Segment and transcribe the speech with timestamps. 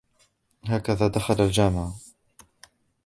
[0.65, 1.95] هكذا دخل الجامعة.